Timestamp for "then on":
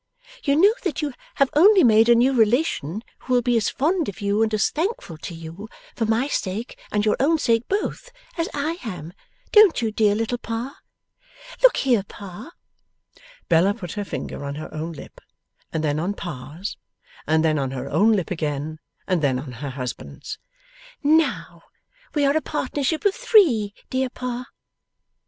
15.83-16.15, 17.45-17.69, 19.21-19.51